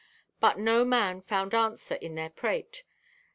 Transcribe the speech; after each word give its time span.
But 0.39 0.57
no 0.57 0.83
man 0.83 1.21
found 1.21 1.53
answer 1.53 1.93
in 1.93 2.15
their 2.15 2.31
prate. 2.31 2.83